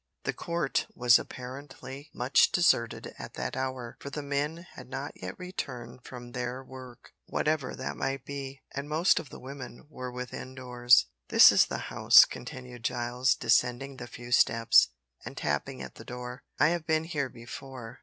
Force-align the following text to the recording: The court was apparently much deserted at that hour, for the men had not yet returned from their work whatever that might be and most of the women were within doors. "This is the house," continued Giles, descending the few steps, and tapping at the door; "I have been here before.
The 0.23 0.33
court 0.33 0.87
was 0.95 1.19
apparently 1.19 2.09
much 2.11 2.51
deserted 2.51 3.13
at 3.19 3.35
that 3.35 3.55
hour, 3.55 3.97
for 3.99 4.09
the 4.09 4.23
men 4.23 4.65
had 4.71 4.89
not 4.89 5.11
yet 5.21 5.37
returned 5.37 6.03
from 6.05 6.31
their 6.31 6.63
work 6.63 7.11
whatever 7.27 7.75
that 7.75 7.95
might 7.95 8.25
be 8.25 8.63
and 8.73 8.89
most 8.89 9.19
of 9.19 9.29
the 9.29 9.39
women 9.39 9.85
were 9.91 10.11
within 10.11 10.55
doors. 10.55 11.05
"This 11.27 11.51
is 11.51 11.67
the 11.67 11.77
house," 11.93 12.25
continued 12.25 12.83
Giles, 12.83 13.35
descending 13.35 13.97
the 13.97 14.07
few 14.07 14.31
steps, 14.31 14.87
and 15.23 15.37
tapping 15.37 15.83
at 15.83 15.93
the 15.93 16.03
door; 16.03 16.45
"I 16.59 16.69
have 16.69 16.87
been 16.87 17.03
here 17.03 17.29
before. 17.29 17.99